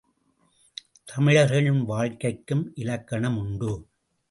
[1.05, 3.87] தமிழர்களின் வாழ்க்கைக்கும் இலக்கணம் உண்டு.